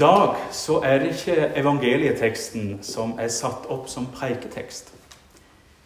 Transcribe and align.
dag 0.00 0.36
så 0.50 0.80
er 0.84 0.98
det 0.98 1.08
ikke 1.08 1.52
evangelieteksten 1.56 2.78
som 2.82 3.18
er 3.18 3.28
satt 3.28 3.68
opp 3.68 3.88
som 3.88 4.08
preiketekst. 4.14 4.94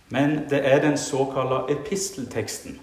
Men 0.09 0.45
det 0.51 0.61
er 0.63 0.81
den 0.83 0.99
såkalte 0.99 1.73
epistelteksten, 1.73 2.81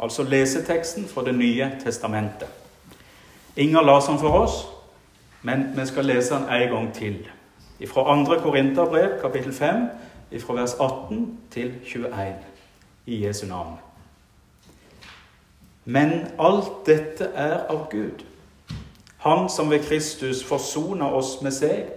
altså 0.00 0.22
leseteksten 0.22 1.08
fra 1.08 1.24
Det 1.24 1.34
nye 1.34 1.70
testamentet. 1.84 2.48
Inger 3.56 3.82
la 3.82 4.00
den 4.00 4.18
for 4.18 4.28
oss, 4.28 4.66
men 5.42 5.72
vi 5.76 5.86
skal 5.86 6.04
lese 6.04 6.34
den 6.34 6.42
en 6.42 6.68
gang 6.68 6.94
til. 6.94 7.28
Fra 7.88 8.24
2. 8.24 8.40
Korinterbrev, 8.40 9.20
kapittel 9.20 9.52
5, 9.52 9.74
fra 10.40 10.54
vers 10.54 10.74
18 10.74 11.38
til 11.50 11.74
21, 11.84 12.34
i 13.06 13.26
Jesu 13.26 13.46
navn. 13.46 13.78
Men 15.84 16.26
alt 16.38 16.86
dette 16.86 17.24
er 17.24 17.66
av 17.70 17.88
Gud 17.90 18.24
han 19.26 19.48
som 19.48 19.70
ved 19.70 19.84
Kristus 19.84 20.44
forsona 20.44 21.10
oss 21.14 21.40
med 21.42 21.54
seg 21.54 21.90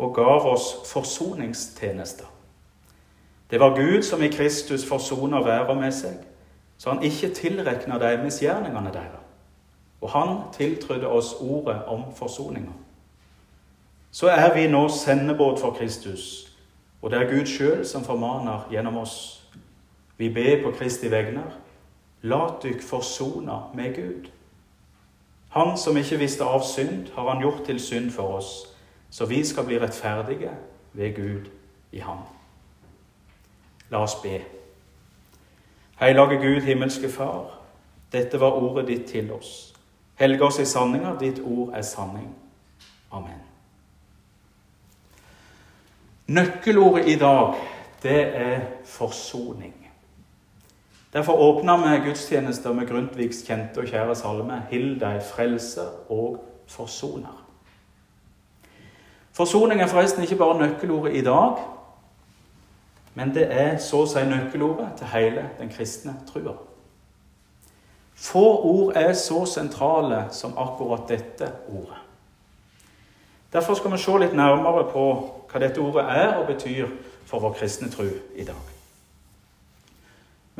og 0.00 0.14
gav 0.14 0.46
oss 0.48 0.74
forsoningstjenester. 0.88 2.26
Det 3.50 3.60
var 3.60 3.76
Gud 3.76 4.02
som 4.02 4.22
i 4.22 4.28
Kristus 4.28 4.86
forsona 4.88 5.42
verden 5.44 5.80
med 5.80 5.92
seg, 5.92 6.16
så 6.78 6.90
han 6.90 7.02
ikke 7.02 7.34
tilrekna 7.34 7.98
de 7.98 8.14
misgjerningene 8.24 8.92
deres. 8.94 9.16
Og 10.00 10.10
han 10.10 10.38
tiltrodde 10.52 11.08
oss 11.08 11.34
ordet 11.40 11.84
om 11.84 12.04
forsoninga. 12.16 12.72
Så 14.10 14.26
er 14.26 14.54
vi 14.54 14.66
nå 14.66 14.88
sendebåt 14.88 15.60
for 15.60 15.70
Kristus, 15.70 16.56
og 17.02 17.10
det 17.10 17.18
er 17.20 17.30
Gud 17.30 17.46
sjøl 17.46 17.84
som 17.86 18.04
formaner 18.04 18.68
gjennom 18.70 18.96
oss. 18.96 19.42
Vi 20.16 20.28
ber 20.34 20.62
på 20.62 20.72
Kristi 20.78 21.10
vegner. 21.10 21.52
Lat 22.22 22.62
dykk 22.62 22.82
forsona 22.82 23.58
med 23.74 23.94
Gud. 23.94 24.30
Han 25.50 25.78
som 25.78 25.96
ikke 25.96 26.18
visste 26.18 26.44
av 26.44 26.62
synd, 26.62 27.08
har 27.14 27.28
han 27.30 27.42
gjort 27.42 27.64
til 27.66 27.80
synd 27.80 28.10
for 28.14 28.36
oss, 28.38 28.50
så 29.10 29.26
vi 29.26 29.44
skal 29.44 29.64
bli 29.66 29.78
rettferdige 29.78 30.50
ved 30.92 31.14
Gud 31.16 31.50
i 31.92 31.98
ham. 31.98 32.22
La 33.90 34.02
oss 34.02 34.14
be. 34.22 34.38
Hellige 35.98 36.38
Gud, 36.38 36.60
himmelske 36.60 37.10
Far. 37.10 37.58
Dette 38.12 38.40
var 38.40 38.50
ordet 38.50 38.86
ditt 38.88 39.06
til 39.10 39.32
oss. 39.32 39.74
Helge 40.14 40.44
oss 40.44 40.58
i 40.58 40.64
sanninga. 40.64 41.16
Ditt 41.20 41.40
ord 41.44 41.74
er 41.74 41.82
sanning. 41.82 42.30
Amen. 43.10 43.42
Nøkkelordet 46.26 47.08
i 47.08 47.18
dag, 47.18 47.54
det 48.02 48.36
er 48.36 48.60
forsoning. 48.84 49.79
Derfor 51.12 51.32
åpna 51.32 51.76
vi 51.76 52.04
gudstjenester 52.06 52.72
med 52.72 52.88
Grundtvigs 52.88 53.42
kjente 53.46 53.82
og 53.82 53.86
kjære 53.90 54.14
salme 54.14 54.62
'Hill 54.70 55.00
deg, 55.00 55.22
frelser 55.22 55.88
og 56.10 56.44
forsoner'. 56.66 57.40
Forsoning 59.32 59.80
er 59.80 59.86
forresten 59.86 60.22
ikke 60.22 60.36
bare 60.36 60.58
nøkkelordet 60.58 61.16
i 61.16 61.20
dag, 61.20 61.56
men 63.14 63.34
det 63.34 63.46
er 63.52 63.78
så 63.78 64.02
å 64.02 64.06
si 64.06 64.22
nøkkelordet 64.24 64.88
til 64.96 65.06
hele 65.06 65.48
den 65.58 65.68
kristne 65.68 66.14
trua. 66.32 66.54
Få 68.14 68.44
ord 68.64 68.96
er 68.96 69.12
så 69.12 69.44
sentrale 69.44 70.24
som 70.30 70.58
akkurat 70.58 71.08
dette 71.08 71.52
ordet. 71.68 72.02
Derfor 73.52 73.74
skal 73.74 73.90
vi 73.92 73.98
se 73.98 74.18
litt 74.18 74.36
nærmere 74.36 74.84
på 74.92 75.06
hva 75.50 75.62
dette 75.62 75.80
ordet 75.80 76.04
er 76.04 76.36
og 76.36 76.46
betyr 76.46 76.86
for 77.26 77.40
vår 77.40 77.56
kristne 77.58 77.90
tru 77.90 78.06
i 78.36 78.44
dag. 78.44 78.69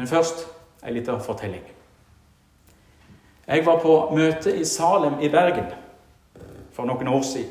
Men 0.00 0.08
først 0.08 0.46
ei 0.80 0.94
lita 0.96 1.18
fortelling. 1.20 1.64
Jeg 3.46 3.66
var 3.66 3.82
på 3.82 3.96
møte 4.16 4.54
i 4.56 4.64
Salem 4.64 5.18
i 5.20 5.28
Bergen 5.28 5.66
for 6.72 6.88
noen 6.88 7.10
år 7.12 7.20
siden. 7.28 7.50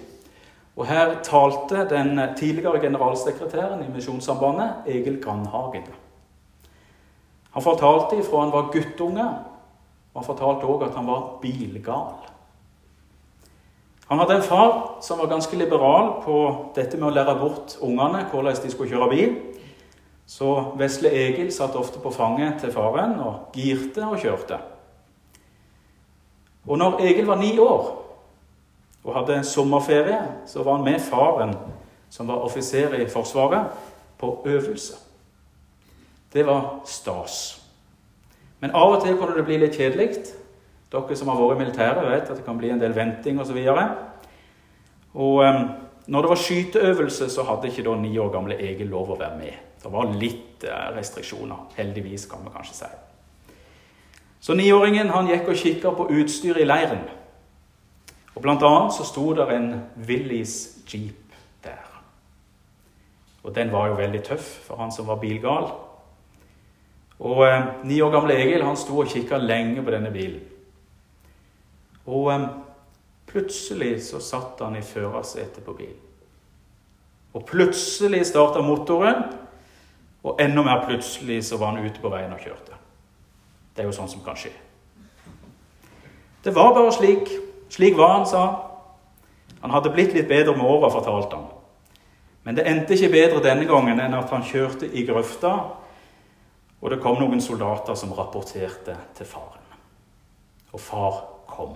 Og 0.73 0.87
Her 0.89 1.11
talte 1.21 1.83
den 1.91 2.17
tidligere 2.39 2.79
generalsekretæren 2.81 3.83
i 3.83 3.91
Misjonssambandet, 3.93 4.81
Egil 4.87 5.21
Grandhagen. 5.21 5.85
Han 7.53 7.63
fortalte 7.63 8.17
ifra 8.17 8.41
han 8.41 8.55
var 8.55 8.71
guttunge, 8.73 9.27
og 10.13 10.21
han 10.23 10.25
fortalte 10.25 10.65
òg 10.65 10.87
at 10.87 10.97
han 10.97 11.07
var 11.07 11.37
bilgal. 11.41 12.17
Han 14.09 14.23
hadde 14.23 14.39
en 14.39 14.49
far 14.49 14.97
som 15.05 15.21
var 15.21 15.29
ganske 15.29 15.57
liberal 15.57 16.15
på 16.25 16.41
dette 16.75 16.97
med 16.97 17.11
å 17.11 17.13
lære 17.13 17.37
bort 17.43 17.77
ungene 17.81 18.25
hvordan 18.31 18.63
de 18.63 18.73
skulle 18.73 18.89
kjøre 18.89 19.13
bil. 19.13 19.35
Så 20.29 20.49
vesle 20.77 21.09
Egil 21.09 21.49
satt 21.53 21.77
ofte 21.79 22.01
på 22.03 22.11
fanget 22.13 22.59
til 22.61 22.73
faren 22.73 23.15
og 23.23 23.49
girte 23.55 24.05
og 24.05 24.19
kjørte. 24.21 24.59
Og 26.69 26.77
når 26.77 26.99
Egil 27.01 27.25
var 27.25 27.39
ni 27.41 27.55
år 27.57 27.87
og 29.03 29.15
hadde 29.15 29.43
sommerferie, 29.47 30.19
så 30.45 30.63
var 30.63 30.77
han 30.77 30.85
med 30.85 30.99
faren, 31.01 31.55
som 32.09 32.27
var 32.29 32.43
offiser 32.45 32.93
i 32.99 33.07
Forsvaret, 33.09 33.71
på 34.19 34.41
øvelse. 34.45 34.97
Det 36.33 36.45
var 36.45 36.81
stas. 36.85 37.61
Men 38.59 38.75
av 38.75 38.97
og 38.97 39.05
til 39.05 39.15
kunne 39.17 39.37
det 39.37 39.45
bli 39.47 39.57
litt 39.57 39.77
kjedelig. 39.79 40.09
Dere 40.91 41.15
som 41.15 41.31
har 41.31 41.39
vært 41.39 41.55
i 41.55 41.63
militæret, 41.63 42.03
vet 42.11 42.29
at 42.29 42.37
det 42.37 42.45
kan 42.45 42.57
bli 42.59 42.69
en 42.73 42.81
del 42.81 42.93
venting 42.93 43.39
osv. 43.39 43.57
Og, 43.71 43.79
og 45.13 45.41
um, 45.45 45.63
når 46.05 46.21
det 46.21 46.29
var 46.29 46.43
skyteøvelse, 46.43 47.29
så 47.29 47.47
hadde 47.47 47.71
ikke 47.71 47.87
da 47.87 47.95
ni 47.95 48.17
år 48.19 48.33
gamle 48.35 48.59
Egil 48.59 48.91
lov 48.91 49.15
å 49.15 49.17
være 49.17 49.39
med. 49.39 49.68
Det 49.83 49.91
var 49.91 50.11
litt 50.13 50.63
eh, 50.63 50.89
restriksjoner. 50.95 51.69
Heldigvis, 51.75 52.25
kan 52.31 52.43
vi 52.43 52.51
kanskje 52.55 52.75
si. 52.81 52.89
Så 54.39 54.55
niåringen 54.55 55.11
han 55.11 55.27
gikk 55.27 55.49
og 55.51 55.59
kikka 55.59 55.91
på 55.95 56.07
utstyret 56.19 56.63
i 56.63 56.67
leiren. 56.67 57.03
Og 58.35 58.43
Blant 58.43 58.63
annet 58.63 58.95
så 58.95 59.03
sto 59.07 59.33
der 59.35 59.51
en 59.55 59.69
Willys 60.07 60.83
jeep 60.87 61.35
der. 61.63 61.83
Og 63.43 63.55
den 63.55 63.71
var 63.71 63.89
jo 63.89 63.99
veldig 63.99 64.23
tøff 64.23 64.47
for 64.67 64.79
han 64.79 64.91
som 64.95 65.07
var 65.07 65.19
bilgal. 65.19 65.71
Og 67.19 67.43
eh, 67.47 67.67
Ni 67.83 68.01
år 68.01 68.13
gamle 68.15 68.37
Egil 68.39 68.63
han 68.63 68.79
sto 68.79 69.01
og 69.01 69.11
kikka 69.11 69.39
lenge 69.41 69.83
på 69.83 69.91
denne 69.95 70.11
bilen. 70.11 70.43
Og 72.07 72.31
eh, 72.33 72.47
plutselig 73.29 73.97
så 74.07 74.23
satt 74.23 74.63
han 74.63 74.75
i 74.79 74.85
førersetet 74.85 75.63
på 75.65 75.75
bilen. 75.75 75.99
Og 77.33 77.43
plutselig 77.45 78.23
starta 78.25 78.63
motoren, 78.65 79.27
og 80.23 80.41
enda 80.41 80.63
mer 80.63 80.85
plutselig 80.85 81.43
så 81.47 81.57
var 81.57 81.75
han 81.75 81.85
ute 81.85 82.01
på 82.01 82.11
veien 82.11 82.33
og 82.33 82.41
kjørte. 82.43 82.75
Det 83.75 83.83
er 83.83 83.87
jo 83.87 83.95
sånn 83.95 84.11
som 84.11 84.23
kan 84.25 84.35
skje. 84.39 84.51
Det 86.43 86.51
var 86.55 86.73
bare 86.75 86.91
slik. 86.95 87.31
Slik 87.71 87.97
var 87.97 88.17
han, 88.17 88.25
sa 88.27 88.41
han. 88.45 88.57
Han 89.61 89.71
hadde 89.75 89.91
blitt 89.93 90.15
litt 90.15 90.27
bedre 90.27 90.55
med 90.55 90.65
åra, 90.65 90.89
fortalte 90.91 91.35
han. 91.35 91.47
Men 92.47 92.55
det 92.55 92.65
endte 92.67 92.95
ikke 92.95 93.11
bedre 93.13 93.43
denne 93.43 93.67
gangen 93.67 93.99
enn 93.99 94.15
at 94.15 94.31
han 94.31 94.45
kjørte 94.47 94.87
i 94.87 95.03
grøfta, 95.07 95.51
og 96.79 96.91
det 96.93 97.01
kom 97.03 97.19
noen 97.19 97.41
soldater 97.43 97.97
som 97.99 98.13
rapporterte 98.15 98.95
til 99.17 99.27
faren. 99.27 99.65
Og 100.71 100.79
far 100.79 101.17
kom. 101.49 101.75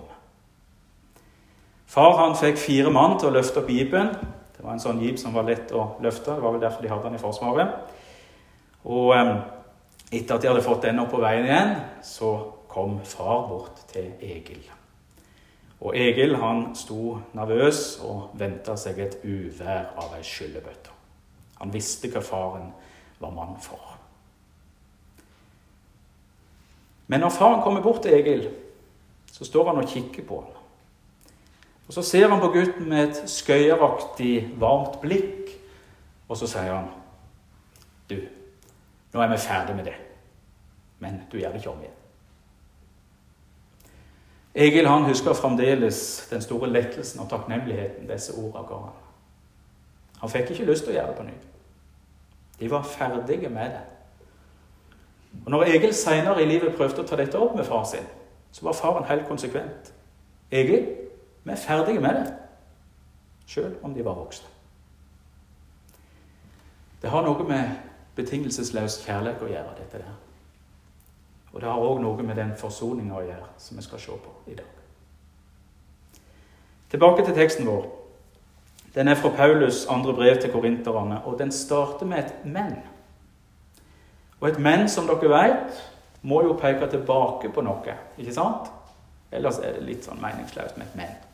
Far 1.86 2.16
han 2.22 2.36
fikk 2.38 2.56
fire 2.58 2.92
mann 2.94 3.18
til 3.20 3.28
å 3.28 3.34
løfte 3.36 3.60
opp 3.60 3.68
jeepen. 3.70 4.14
Det 4.56 4.64
var 4.64 4.72
en 4.72 4.82
sånn 4.82 5.02
jeep 5.04 5.20
som 5.20 5.36
var 5.36 5.44
lett 5.46 5.72
å 5.76 5.90
løfte. 6.02 6.32
Det 6.32 6.42
var 6.42 6.56
vel 6.56 6.64
derfor 6.64 6.82
de 6.82 6.90
hadde 6.90 7.10
den 7.10 7.18
i 7.18 7.22
Forsvaret. 7.22 7.76
Og 8.84 9.14
etter 10.12 10.34
at 10.34 10.42
de 10.42 10.50
hadde 10.50 10.64
fått 10.64 10.84
den 10.84 11.00
opp 11.02 11.12
på 11.14 11.22
veien 11.22 11.48
igjen, 11.48 11.74
så 12.04 12.34
kom 12.68 12.98
far 13.06 13.46
bort 13.48 13.84
til 13.92 14.12
Egil. 14.20 14.64
Og 15.84 15.96
Egil 15.96 16.36
han 16.40 16.66
sto 16.76 17.18
nervøs 17.36 18.00
og 18.04 18.34
venta 18.40 18.76
seg 18.80 19.00
et 19.04 19.18
uvær 19.24 19.92
av 20.00 20.14
ei 20.16 20.24
skyllebøtte. 20.24 20.92
Han 21.60 21.72
visste 21.72 22.10
hva 22.12 22.22
faren 22.24 22.70
var 23.20 23.34
mann 23.34 23.56
for. 23.62 23.94
Men 27.06 27.20
når 27.20 27.34
faren 27.36 27.62
kommer 27.62 27.84
bort 27.84 28.02
til 28.02 28.16
Egil, 28.16 28.48
så 29.32 29.44
står 29.44 29.70
han 29.70 29.82
og 29.82 29.88
kikker 29.88 30.24
på 30.26 30.40
ham. 30.40 30.60
Og 31.86 31.92
Så 31.92 32.02
ser 32.02 32.28
han 32.28 32.40
på 32.40 32.48
gutten 32.48 32.88
med 32.88 33.08
et 33.08 33.30
skøyeraktig, 33.30 34.54
varmt 34.56 35.00
blikk, 35.00 35.50
og 36.28 36.36
så 36.36 36.46
sier 36.48 36.72
han 36.72 36.88
Du, 38.08 38.16
nå 39.14 39.22
er 39.22 39.30
vi 39.30 39.38
ferdig 39.38 39.76
med 39.76 39.84
det. 39.84 39.94
Men 40.98 41.22
du 41.32 41.38
gjør 41.38 41.52
det 41.52 41.62
ikke 41.62 41.70
om 41.70 41.80
igjen. 41.82 42.00
Egil 44.54 44.86
han 44.86 45.06
husker 45.08 45.34
fremdeles 45.34 46.26
den 46.30 46.42
store 46.42 46.70
lettelsen 46.70 47.20
og 47.22 47.30
takknemligheten 47.30 48.10
disse 48.10 48.34
ordene 48.34 48.66
ga 48.68 48.78
han. 48.84 49.00
Han 50.20 50.30
fikk 50.30 50.50
ikke 50.50 50.66
lyst 50.68 50.86
til 50.86 50.94
å 50.94 50.98
gjøre 50.98 51.10
det 51.10 51.16
på 51.18 51.26
ny. 51.26 51.34
De 52.60 52.70
var 52.70 52.86
ferdige 52.86 53.48
med 53.48 53.74
det. 53.74 53.82
Og 55.44 55.50
Når 55.50 55.64
Egil 55.64 55.94
senere 55.94 56.42
i 56.42 56.46
livet 56.46 56.76
prøvde 56.76 57.02
å 57.02 57.06
ta 57.06 57.16
dette 57.18 57.38
opp 57.38 57.56
med 57.56 57.66
far 57.66 57.84
sin, 57.84 58.06
så 58.52 58.64
var 58.64 58.78
faren 58.78 59.08
helt 59.08 59.26
konsekvent. 59.28 59.90
Egil, 60.50 60.86
vi 61.44 61.52
er 61.52 61.56
ferdige 61.56 62.00
med 62.00 62.14
det, 62.14 62.34
sjøl 63.46 63.74
om 63.82 63.94
de 63.94 64.04
var 64.04 64.14
voksne. 64.14 64.48
Det 67.02 67.10
har 67.10 67.26
noe 67.26 67.48
med 67.48 67.93
betingelsesløs 68.16 69.00
kjærlighet 69.06 69.42
å 69.42 69.50
gjøre, 69.50 69.74
dette 69.78 69.98
der. 69.98 70.14
Og 71.52 71.60
det 71.60 71.68
har 71.70 71.82
òg 71.86 72.00
noe 72.02 72.22
med 72.26 72.36
den 72.36 72.54
forsoninga 72.58 73.14
å 73.18 73.26
gjøre, 73.26 73.50
som 73.58 73.78
vi 73.78 73.82
skal 73.86 74.00
se 74.02 74.16
på 74.24 74.32
i 74.50 74.56
dag. 74.58 74.70
Tilbake 76.90 77.24
til 77.26 77.34
teksten 77.34 77.66
vår. 77.66 77.86
Den 78.94 79.08
er 79.08 79.18
fra 79.18 79.30
Paulus' 79.34 79.84
andre 79.90 80.14
brev 80.14 80.40
til 80.40 80.52
korinterne, 80.52 81.20
og 81.24 81.38
den 81.38 81.52
starter 81.52 82.06
med 82.06 82.18
et 82.18 82.44
'men'. 82.44 82.82
Og 84.40 84.48
et 84.48 84.58
'men', 84.58 84.88
som 84.88 85.06
dere 85.06 85.30
vet, 85.30 85.90
må 86.22 86.42
jo 86.42 86.52
peke 86.52 86.90
tilbake 86.90 87.52
på 87.52 87.60
noe, 87.60 87.94
ikke 88.18 88.34
sant? 88.34 88.70
Ellers 89.32 89.58
er 89.58 89.72
det 89.72 89.82
litt 89.82 90.04
sånn 90.04 90.20
meningsløst 90.20 90.76
med 90.76 90.86
et 90.86 90.96
'men'. 90.96 91.33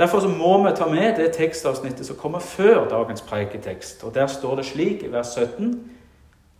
Derfor 0.00 0.28
må 0.28 0.68
vi 0.68 0.76
ta 0.76 0.86
med 0.88 1.16
det 1.16 1.34
tekstavsnittet 1.36 2.06
som 2.06 2.16
kommer 2.16 2.38
før 2.38 2.88
dagens 2.88 3.20
preiketekst. 3.22 4.04
og 4.04 4.14
Der 4.14 4.26
står 4.26 4.56
det 4.56 4.66
slik 4.66 5.02
i 5.02 5.12
vers 5.12 5.26
17.: 5.26 5.90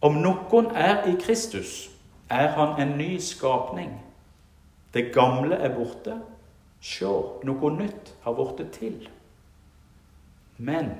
Om 0.00 0.14
noen 0.14 0.66
er 0.76 1.06
i 1.08 1.16
Kristus, 1.20 1.90
er 2.30 2.48
han 2.48 2.88
en 2.88 2.98
ny 2.98 3.18
skapning. 3.18 4.02
Det 4.94 5.12
gamle 5.14 5.54
er 5.54 5.74
borte. 5.74 6.18
Sjå, 6.80 7.40
noe 7.44 7.70
nytt 7.76 8.14
har 8.20 8.32
blitt 8.32 8.70
til. 8.72 9.08
Men 10.58 10.92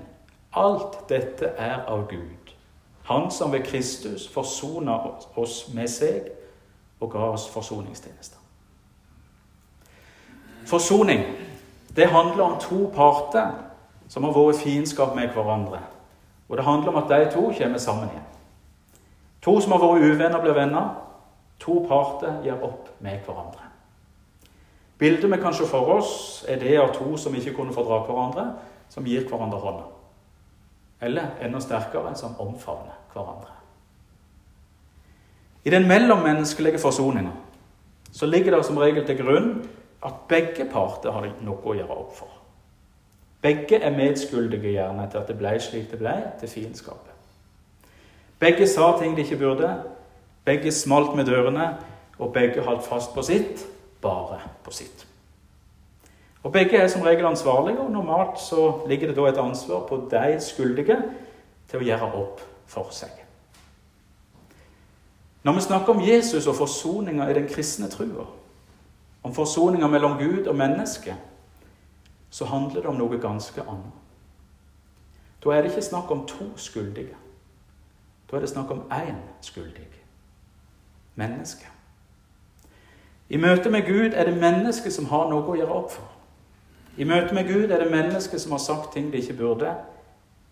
alt 0.53 1.09
dette 1.09 1.45
er 1.45 1.85
av 1.89 2.09
Gud, 2.09 2.55
Han 3.03 3.31
som 3.31 3.53
ved 3.53 3.61
Kristus 3.61 4.29
forsona 4.29 4.97
oss 5.37 5.75
med 5.75 5.89
seg 5.89 6.31
og 7.01 7.11
ga 7.11 7.19
oss 7.19 7.49
forsoningstjenester. 7.49 8.39
Forsoning 10.67 11.25
det 11.97 12.07
handler 12.07 12.45
om 12.45 12.59
to 12.61 12.87
parter 12.95 13.51
som 14.09 14.25
har 14.25 14.35
vært 14.35 14.59
i 14.59 14.63
fiendskap 14.65 15.15
med 15.15 15.31
hverandre. 15.35 15.81
Og 16.49 16.57
det 16.57 16.67
handler 16.67 16.93
om 16.93 17.03
at 17.03 17.11
de 17.11 17.31
to 17.31 17.51
kommer 17.59 17.79
sammen 17.79 18.11
igjen. 18.11 18.27
To 19.43 19.61
som 19.61 19.73
har 19.73 19.83
vært 19.83 20.05
uvenner, 20.05 20.41
blir 20.43 20.55
venner. 20.55 20.89
To 21.61 21.85
parter 21.89 22.43
gjør 22.45 22.65
opp 22.71 22.89
med 23.01 23.21
hverandre. 23.27 23.69
Bildet 25.01 25.31
vi 25.33 25.39
kan 25.41 25.55
se 25.55 25.67
for 25.67 25.95
oss, 25.97 26.45
er 26.49 26.59
det 26.61 26.77
av 26.79 26.93
to 26.93 27.17
som 27.17 27.35
ikke 27.35 27.55
kunne 27.57 27.73
fordra 27.73 28.03
hverandre, 28.05 28.51
som 28.93 29.07
gir 29.07 29.25
hverandre 29.29 29.61
hånda. 29.63 29.87
Eller 31.01 31.31
enda 31.41 31.61
sterkere, 31.61 32.13
som 32.15 32.37
omfavner 32.39 32.99
hverandre. 33.15 33.55
I 35.65 35.71
den 35.71 35.89
mellommenneskelige 35.89 36.79
forsoninga 36.79 37.33
ligger 38.23 38.57
det 38.57 38.65
som 38.67 38.79
regel 38.79 39.07
til 39.07 39.17
grunn 39.23 39.51
at 40.07 40.13
begge 40.29 40.65
parter 40.73 41.13
har 41.13 41.29
noe 41.45 41.61
å 41.65 41.77
gjøre 41.77 41.97
opp 41.97 42.15
for. 42.17 42.37
Begge 43.43 43.81
er 43.81 43.97
medskyldige 43.97 44.75
gjerne 44.75 45.07
til 45.11 45.21
at 45.21 45.29
det 45.29 45.37
ble 45.41 45.55
slik 45.61 45.91
det 45.91 46.01
ble, 46.01 46.17
til 46.41 46.49
fiendskapet. 46.49 47.17
Begge 48.41 48.69
sa 48.69 48.93
ting 48.99 49.17
de 49.17 49.25
ikke 49.25 49.41
burde, 49.41 49.71
begge 50.45 50.73
smalt 50.73 51.15
med 51.17 51.29
dørene, 51.29 51.75
og 52.19 52.33
begge 52.33 52.65
holdt 52.65 52.85
fast 52.85 53.15
på 53.15 53.23
sitt, 53.25 53.65
bare 54.01 54.41
på 54.65 54.73
sitt. 54.73 55.07
Og 56.43 56.53
Begge 56.53 56.77
er 56.77 56.89
som 56.89 57.03
regel 57.03 57.27
ansvarlige, 57.27 57.81
og 57.81 57.91
normalt 57.93 58.41
så 58.41 58.81
ligger 58.89 59.07
det 59.07 59.17
da 59.17 59.27
et 59.29 59.39
ansvar 59.39 59.85
på 59.89 60.09
de 60.11 60.39
skyldige 60.41 60.97
til 61.69 61.81
å 61.81 61.85
gjøre 61.85 62.13
opp 62.17 62.41
for 62.67 62.89
seg. 62.97 63.13
Når 65.45 65.57
vi 65.57 65.65
snakker 65.65 65.93
om 65.93 66.05
Jesus 66.05 66.47
og 66.47 66.57
forsoninga 66.57 67.29
i 67.29 67.37
den 67.37 67.49
kristne 67.49 67.89
trua, 67.93 68.25
om 69.23 69.35
forsoninga 69.35 69.87
mellom 69.87 70.19
Gud 70.19 70.47
og 70.47 70.57
menneske, 70.57 71.17
så 72.31 72.45
handler 72.45 72.81
det 72.81 72.87
om 72.87 72.97
noe 72.97 73.19
ganske 73.19 73.63
annet. 73.63 73.97
Da 75.45 75.51
er 75.51 75.63
det 75.63 75.71
ikke 75.71 75.83
snakk 75.83 76.11
om 76.11 76.27
to 76.29 76.53
skyldige. 76.57 77.17
Da 78.31 78.37
er 78.37 78.41
det 78.41 78.49
snakk 78.49 78.71
om 78.71 78.83
én 78.93 79.19
skyldig 79.43 79.89
menneske. 81.15 81.67
I 83.29 83.37
møte 83.37 83.71
med 83.71 83.87
Gud 83.87 84.15
er 84.15 84.25
det 84.25 84.41
mennesket 84.41 84.93
som 84.93 85.07
har 85.07 85.29
noe 85.31 85.47
å 85.47 85.57
gjøre 85.59 85.75
opp 85.75 85.93
for. 85.93 86.09
I 86.97 87.05
møte 87.05 87.35
med 87.35 87.49
Gud 87.49 87.71
er 87.71 87.85
det 87.85 87.91
mennesket 87.91 88.41
som 88.41 88.53
har 88.53 88.59
sagt 88.59 88.93
ting 88.93 89.13
de 89.13 89.19
ikke 89.19 89.37
burde. 89.39 89.75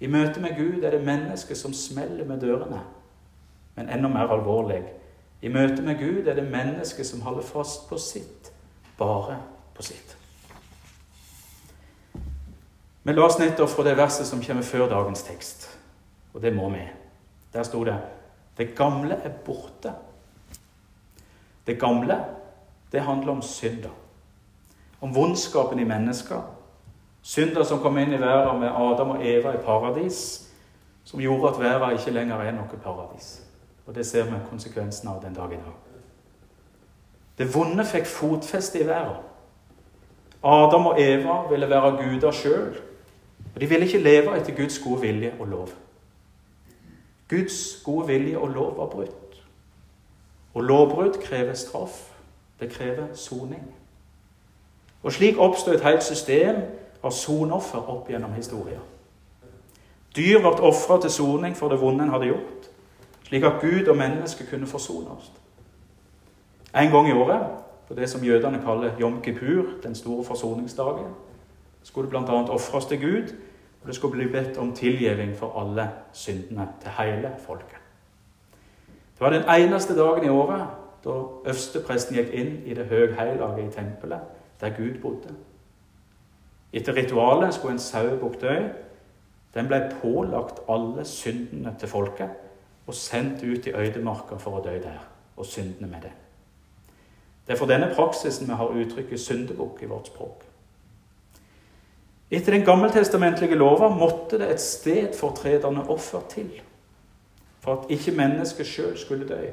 I 0.01 0.07
møte 0.07 0.41
med 0.41 0.57
Gud 0.57 0.85
er 0.85 0.95
det 0.95 1.05
mennesket 1.07 1.59
som 1.59 1.75
smeller 1.75 2.25
med 2.25 2.41
dørene. 2.41 2.81
Men 3.77 3.89
enda 3.89 4.09
mer 4.09 4.31
alvorlig 4.35 4.83
i 5.43 5.49
møte 5.49 5.83
med 5.83 5.99
Gud 5.99 6.27
er 6.27 6.35
det 6.35 6.51
mennesket 6.51 7.07
som 7.07 7.21
holder 7.23 7.43
fast 7.47 7.89
på 7.89 7.99
sitt 7.99 8.53
bare 8.99 9.37
på 9.75 9.83
sitt. 9.83 10.17
Vi 13.03 13.15
la 13.15 13.25
oss 13.25 13.39
nettopp 13.39 13.71
fra 13.71 13.85
det 13.87 13.95
verset 13.97 14.27
som 14.29 14.43
kommer 14.45 14.67
før 14.67 14.89
dagens 14.91 15.23
tekst, 15.25 15.69
og 16.35 16.43
det 16.43 16.53
må 16.53 16.69
vi. 16.75 16.83
Der 17.55 17.65
sto 17.65 17.85
det 17.85 17.97
Det 18.59 18.75
gamle 18.77 19.15
er 19.15 19.31
borte. 19.47 19.93
Det 21.67 21.81
gamle, 21.81 22.25
det 22.93 23.01
handler 23.01 23.33
om 23.33 23.43
synder. 23.43 23.91
Om 25.01 25.15
vondskapen 25.15 25.79
i 25.79 25.85
mennesker. 25.85 26.43
Synder 27.23 27.65
som 27.65 27.79
kom 27.79 27.99
inn 27.99 28.13
i 28.13 28.21
verden 28.21 28.61
med 28.61 28.73
Adam 28.75 29.11
og 29.11 29.27
Eva 29.27 29.55
i 29.55 29.63
paradis, 29.65 30.49
som 31.05 31.21
gjorde 31.21 31.49
at 31.49 31.61
verden 31.61 31.99
ikke 31.99 32.11
lenger 32.11 32.41
er 32.41 32.53
noe 32.53 32.83
paradis. 32.83 33.39
Og 33.87 33.95
det 33.95 34.07
ser 34.07 34.25
vi 34.25 34.47
konsekvensen 34.51 35.09
av 35.09 35.23
den 35.23 35.35
dag 35.35 35.53
i 35.53 35.61
dag. 35.63 35.88
Det 37.39 37.55
vonde 37.55 37.85
fikk 37.87 38.07
fotfeste 38.07 38.81
i 38.81 38.87
verden. 38.87 39.25
Adam 40.43 40.87
og 40.87 41.01
Eva 41.03 41.41
ville 41.51 41.71
være 41.71 41.91
guder 41.91 42.31
sjøl. 42.31 42.77
Og 43.55 43.61
de 43.61 43.67
ville 43.67 43.87
ikke 43.87 43.99
leve 43.99 44.37
etter 44.39 44.57
Guds 44.57 44.79
gode 44.79 45.01
vilje 45.01 45.35
og 45.39 45.47
lov. 45.47 45.69
Guds 47.29 47.83
gode 47.85 48.07
vilje 48.07 48.39
og 48.39 48.49
lov 48.49 48.77
var 48.77 48.87
brutt. 48.87 49.43
Og 50.55 50.63
lovbrudd 50.63 51.23
krever 51.23 51.55
straff. 51.55 52.11
Det 52.61 52.71
krever 52.73 53.07
soning. 53.15 53.75
Og 55.03 55.13
slik 55.13 55.39
oppstod 55.39 55.75
et 55.75 55.85
helt 55.85 56.03
system 56.03 56.57
av 57.03 57.11
sonoffer 57.11 57.79
opp 57.79 58.11
gjennom 58.11 58.33
historien. 58.33 58.83
Dyr 60.17 60.41
ble 60.43 60.51
ofra 60.67 61.01
til 61.01 61.11
soning 61.11 61.57
for 61.57 61.71
det 61.71 61.81
vonde 61.81 62.05
en 62.05 62.11
hadde 62.11 62.31
gjort, 62.33 62.71
slik 63.29 63.45
at 63.45 63.61
Gud 63.61 63.87
og 63.87 63.97
mennesket 63.97 64.49
kunne 64.51 64.67
forsone 64.67 65.11
oss. 65.11 65.31
En 66.77 66.91
gang 66.91 67.09
i 67.09 67.13
året, 67.13 67.47
på 67.89 67.95
det 67.95 68.11
som 68.11 68.25
jødene 68.25 68.61
kaller 68.65 68.91
Jom 69.01 69.23
Kippur, 69.23 69.65
den 69.83 69.95
store 69.95 70.25
forsoningsdagen, 70.25 71.07
skulle 71.83 72.11
det 72.11 72.11
bl.a. 72.11 72.43
ofres 72.53 72.87
til 72.87 73.01
Gud, 73.01 73.35
og 73.83 73.87
det 73.87 73.95
skulle 73.95 74.13
bli 74.13 74.33
bedt 74.33 74.59
om 74.59 74.73
tilgivning 74.73 75.37
for 75.37 75.61
alle 75.61 75.91
syndene 76.13 76.69
til 76.81 76.91
hele 76.99 77.31
folket. 77.39 77.79
Det 78.89 79.21
var 79.21 79.31
den 79.31 79.43
eneste 79.49 79.97
dagen 79.97 80.25
i 80.25 80.29
året 80.29 80.67
da 81.05 81.11
øverstepresten 81.47 82.17
gikk 82.17 82.35
inn 82.35 82.53
i 82.67 82.75
det 82.75 82.87
høgheilige 82.87 83.67
i 83.67 83.71
tempelet, 83.71 84.21
der 84.61 84.77
Gud 84.77 85.01
bodde. 85.03 85.35
Etter 86.73 86.97
ritualet 86.97 87.55
skulle 87.55 87.73
en 87.73 87.79
sauebukk 87.79 88.41
dø. 88.41 88.55
Den 89.55 89.69
ble 89.71 89.81
pålagt 90.03 90.61
alle 90.69 91.05
syndene 91.05 91.75
til 91.79 91.89
folket 91.89 92.29
og 92.87 92.95
sendt 92.95 93.43
ut 93.43 93.67
i 93.67 93.75
øydemarka 93.75 94.37
for 94.37 94.59
å 94.59 94.65
dø 94.65 94.75
der, 94.83 95.01
og 95.37 95.47
syndene 95.47 95.91
med 95.91 96.03
det. 96.03 96.13
Det 97.49 97.55
er 97.55 97.59
for 97.59 97.71
denne 97.71 97.89
praksisen 97.97 98.49
vi 98.49 98.57
har 98.61 98.75
uttrykket 98.77 99.21
syndebukk 99.21 99.83
i 99.83 99.87
vårt 99.89 100.11
språk. 100.13 100.43
Etter 102.31 102.53
den 102.53 102.65
gammeltestamentlige 102.65 103.57
lova 103.57 103.89
måtte 103.89 104.37
det 104.39 104.51
et 104.53 104.61
stedfortredende 104.61 105.87
offer 105.89 106.21
til 106.29 106.51
for 107.61 107.73
at 107.73 107.91
ikke 107.91 108.13
mennesket 108.17 108.67
sjøl 108.67 108.99
skulle 108.99 109.29
dø. 109.29 109.47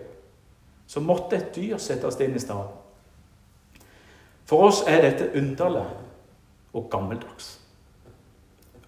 Så 0.88 1.00
måtte 1.00 1.36
et 1.36 1.56
dyr 1.56 1.78
settes 1.78 2.20
inn 2.20 2.36
i 2.36 2.40
stedet. 2.40 2.68
For 4.46 4.68
oss 4.68 4.84
er 4.88 5.02
dette 5.02 5.32
underlig 5.40 5.86
og 6.74 6.90
gammeldags. 6.92 7.62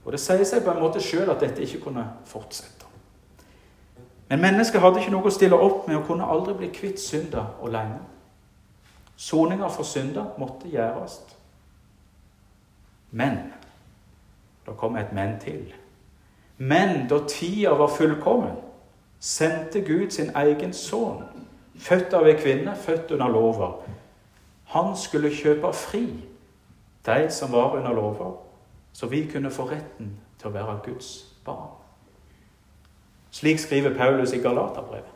Og 0.05 0.11
Det 0.11 0.19
sier 0.19 0.43
seg 0.43 0.63
på 0.63 0.71
en 0.71 0.83
måte 0.83 1.01
sjøl 1.03 1.31
at 1.31 1.41
dette 1.41 1.63
ikke 1.63 1.81
kunne 1.87 2.03
fortsette. 2.25 2.85
Men 4.29 4.43
mennesket 4.43 4.81
hadde 4.83 4.99
ikke 4.99 5.11
noe 5.15 5.27
å 5.27 5.33
stille 5.33 5.55
opp 5.55 5.87
med 5.87 5.97
og 5.97 6.05
kunne 6.07 6.27
aldri 6.27 6.53
bli 6.59 6.69
kvitt 6.75 6.99
synda 6.99 7.45
alene. 7.63 8.03
Soninga 9.17 9.67
for 9.67 9.83
synder 9.83 10.25
måtte 10.37 10.69
gjøres. 10.69 11.19
Men 13.11 13.37
da 14.65 14.71
kom 14.77 14.95
et 14.95 15.13
men 15.13 15.39
til. 15.39 15.73
Men 16.57 17.07
da 17.09 17.19
tida 17.27 17.69
var 17.69 17.87
fullkommen, 17.87 18.57
sendte 19.19 19.81
Gud 19.81 20.09
sin 20.09 20.29
egen 20.35 20.73
sønn, 20.73 21.23
født 21.77 22.13
av 22.13 22.27
ei 22.29 22.35
kvinne, 22.37 22.75
født 22.75 23.11
under 23.11 23.27
lova. 23.27 23.71
Han 24.73 24.95
skulle 24.97 25.33
kjøpe 25.33 25.73
fri 25.73 26.05
de 27.05 27.31
som 27.31 27.51
var 27.51 27.77
under 27.77 27.93
lova, 27.93 28.31
så 28.93 29.07
vi 29.07 29.25
kunne 29.31 29.51
få 29.51 29.69
retten 29.69 30.17
til 30.37 30.49
å 30.49 30.53
være 30.53 30.79
Guds 30.85 31.11
barn. 31.45 31.73
Slik 33.31 33.59
skriver 33.59 33.97
Paulus 33.97 34.33
i 34.33 34.41
Galaterbrevet. 34.41 35.13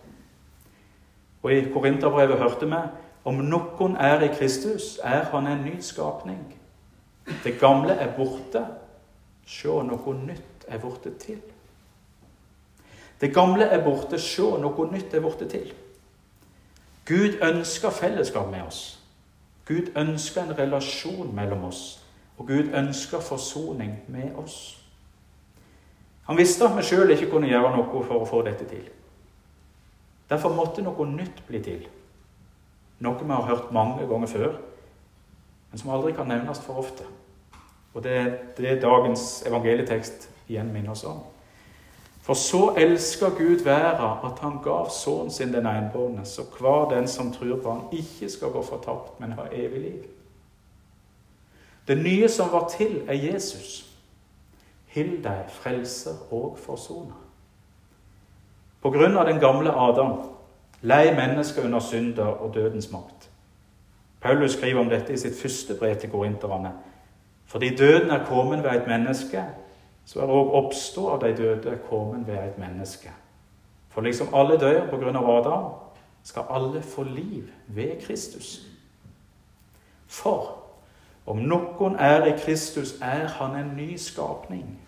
Og 1.44 1.54
i 1.54 1.62
Korinterbrevet 1.74 2.38
hørte 2.38 2.66
vi 2.70 2.82
om 3.24 3.36
noen 3.36 3.96
er 3.96 4.22
i 4.26 4.32
Kristus, 4.34 5.00
er 5.04 5.24
han 5.30 5.48
en 5.48 5.64
ny 5.66 5.82
skapning. 5.82 6.42
Det 7.44 7.60
gamle 7.60 7.94
er 7.94 8.16
borte. 8.18 8.66
Se, 9.46 9.68
noe 9.68 10.14
nytt 10.26 10.66
er 10.68 10.80
borte 10.82 11.14
til. 11.20 11.42
Det 13.22 13.34
gamle 13.34 13.66
er 13.66 13.84
borte. 13.84 14.20
Se, 14.20 14.42
noe 14.42 14.88
nytt 14.92 15.14
er 15.14 15.22
borte 15.22 15.50
til. 15.50 15.74
Gud 17.06 17.42
ønsker 17.42 17.90
fellesskap 17.90 18.50
med 18.50 18.62
oss. 18.68 19.00
Gud 19.68 19.94
ønsker 19.96 20.44
en 20.44 20.58
relasjon 20.58 21.36
mellom 21.36 21.64
oss. 21.64 22.02
Og 22.38 22.48
Gud 22.48 22.74
ønsker 22.74 23.20
forsoning 23.20 24.00
med 24.08 24.36
oss. 24.36 24.78
Han 26.26 26.38
visste 26.38 26.66
at 26.66 26.78
vi 26.78 26.84
sjøl 26.84 27.12
ikke 27.12 27.30
kunne 27.30 27.50
gjøre 27.50 27.74
noe 27.76 28.04
for 28.08 28.22
å 28.22 28.28
få 28.30 28.42
dette 28.46 28.66
til. 28.70 28.86
Derfor 30.30 30.54
måtte 30.56 30.82
noe 30.82 31.06
nytt 31.10 31.44
bli 31.48 31.60
til. 31.62 31.82
Noe 33.02 33.18
vi 33.24 33.34
har 33.34 33.48
hørt 33.50 33.72
mange 33.74 34.08
ganger 34.08 34.28
før, 34.28 34.56
men 35.72 35.80
som 35.80 35.90
aldri 35.90 36.14
kan 36.14 36.30
nevnes 36.30 36.62
for 36.62 36.82
ofte. 36.84 37.08
Og 37.94 38.04
det 38.04 38.18
er 38.18 38.32
det 38.58 38.82
dagens 38.84 39.44
evangelietekst 39.48 40.30
igjen 40.48 40.72
minner 40.74 40.94
oss 40.94 41.04
om. 41.08 41.24
For 42.22 42.38
så 42.38 42.74
elsker 42.78 43.34
Gud 43.38 43.64
verden 43.66 44.26
at 44.30 44.40
han 44.40 44.60
gav 44.64 44.90
sønnen 44.94 45.32
sin 45.32 45.54
den 45.54 45.66
enbårne, 45.66 46.26
så 46.26 46.46
hver 46.60 46.90
den 46.90 47.08
som 47.08 47.34
tror 47.34 47.58
på 47.64 47.72
han 47.72 47.88
ikke 47.92 48.30
skal 48.30 48.54
gå 48.54 48.62
fortapt, 48.64 49.20
men 49.20 49.32
ha 49.32 49.48
evig 49.52 49.82
liv. 49.82 50.04
Det 51.88 51.98
nye 51.98 52.30
som 52.30 52.52
var 52.52 52.70
til, 52.70 53.02
er 53.08 53.14
Jesus. 53.14 53.88
Hill 54.86 55.24
deg, 55.24 55.50
frelser 55.50 56.20
og 56.32 56.60
forsoner. 56.62 57.18
På 58.82 58.90
grunn 58.90 59.18
av 59.18 59.26
den 59.26 59.40
gamle 59.40 59.74
Adam 59.74 60.14
lei 60.82 61.16
mennesket 61.16 61.64
under 61.64 61.80
synder 61.80 62.26
og 62.26 62.54
dødens 62.54 62.92
makt. 62.92 63.30
Paulus 64.22 64.52
skriver 64.52 64.80
om 64.80 64.90
dette 64.90 65.14
i 65.14 65.18
sitt 65.18 65.42
første 65.42 65.76
brev 65.80 65.96
til 65.96 66.10
korinterne. 66.10 66.72
Fordi 67.46 67.76
døden 67.76 68.10
er 68.10 68.26
kommet 68.26 68.64
ved 68.64 68.72
et 68.72 68.88
menneske, 68.88 69.44
så 70.06 70.20
er 70.22 70.32
òg 70.32 70.54
oppstå 70.62 71.08
av 71.10 71.22
de 71.22 71.34
døde 71.38 71.78
kommet 71.90 72.28
ved 72.28 72.38
et 72.38 72.58
menneske. 72.58 73.12
For 73.90 74.02
liksom 74.02 74.34
alle 74.34 74.58
dør 74.60 74.90
på 74.90 74.98
grunn 74.98 75.16
av 75.16 75.30
Adam, 75.30 75.66
skal 76.24 76.50
alle 76.50 76.82
få 76.82 77.04
liv 77.04 77.50
ved 77.68 78.02
Kristus. 78.02 78.62
For 80.08 80.58
om 81.26 81.38
noen 81.38 81.96
er 82.00 82.26
i 82.26 82.38
Kristus, 82.38 82.96
er 83.02 83.28
han 83.28 83.56
en 83.56 83.76
ny 83.78 83.96
skapning. 83.98 84.80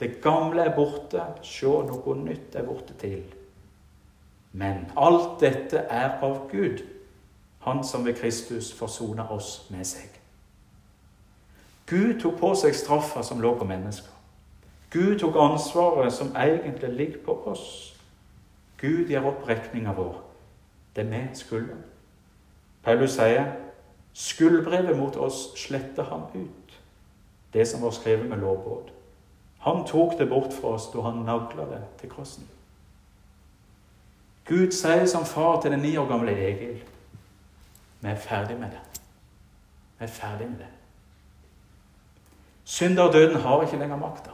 Det 0.00 0.20
gamle 0.22 0.62
er 0.62 0.74
borte, 0.76 1.22
se, 1.42 1.66
noe 1.66 2.16
nytt 2.18 2.56
er 2.56 2.66
borte 2.66 2.96
til. 2.98 3.22
Men 4.52 4.90
alt 4.96 5.40
dette 5.40 5.76
er 5.76 6.18
av 6.22 6.48
Gud, 6.50 6.82
Han 7.62 7.84
som 7.84 8.04
ved 8.04 8.14
Kristus 8.14 8.72
forsona 8.74 9.22
oss 9.30 9.68
med 9.70 9.84
seg. 9.86 10.08
Gud 11.86 12.20
tok 12.20 12.40
på 12.40 12.48
seg 12.58 12.74
straffa 12.74 13.22
som 13.22 13.38
lå 13.40 13.52
på 13.58 13.64
mennesker. 13.64 14.10
Gud 14.90 15.20
tok 15.20 15.38
ansvaret 15.38 16.12
som 16.12 16.34
egentlig 16.36 16.90
ligger 16.90 17.20
på 17.24 17.36
oss. 17.46 17.94
Gud 18.80 19.08
gjør 19.08 19.30
opp 19.30 19.48
regninga 19.48 19.94
vår. 19.94 20.16
Det 20.96 21.06
vi 21.10 21.20
skylder. 21.34 21.78
Paulus 22.82 23.14
sier 23.14 23.52
Skuldbrevet 24.12 24.98
mot 24.98 25.16
oss 25.16 25.52
sletter 25.56 26.04
han 26.04 26.26
ut, 26.34 26.74
det 27.52 27.64
som 27.68 27.82
var 27.82 27.90
skrevet 27.90 28.28
med 28.28 28.42
lovbåt. 28.42 28.92
Han 29.58 29.86
tok 29.86 30.18
det 30.18 30.28
bort 30.28 30.52
fra 30.52 30.74
oss 30.76 30.90
da 30.92 31.00
han 31.06 31.24
nagla 31.24 31.64
det 31.70 31.80
til 32.00 32.10
krossen. 32.10 32.48
Gud 34.48 34.72
sier 34.72 35.06
som 35.06 35.26
far 35.26 35.60
til 35.60 35.70
den 35.70 35.80
ni 35.80 35.96
år 35.96 36.08
gamle 36.08 36.32
Egil 36.32 36.82
vi 38.02 38.08
er 38.08 38.16
ferdig 38.16 38.56
med 38.58 38.70
det. 38.70 38.80
Vi 39.98 40.04
er 40.04 40.08
ferdig 40.10 40.48
med 40.50 40.58
det. 40.58 40.66
Synderdøden 42.64 43.36
har 43.36 43.62
ikke 43.62 43.78
lenger 43.78 43.96
makta. 43.96 44.30